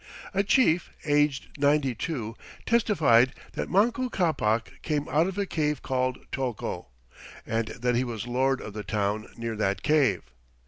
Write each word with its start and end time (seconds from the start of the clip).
A 0.33 0.41
chief, 0.41 0.89
aged 1.05 1.59
ninety 1.59 1.93
two, 1.93 2.35
testified 2.65 3.35
that 3.51 3.69
Manco 3.69 4.09
Ccapac 4.09 4.81
came 4.81 5.07
out 5.07 5.27
of 5.27 5.37
a 5.37 5.45
cave 5.45 5.83
called 5.83 6.17
Tocco, 6.31 6.87
and 7.45 7.67
that 7.67 7.95
he 7.95 8.03
was 8.03 8.25
lord 8.25 8.61
of 8.61 8.73
the 8.73 8.81
town 8.83 9.27
near 9.37 9.55
that 9.55 9.83
cave. 9.83 10.23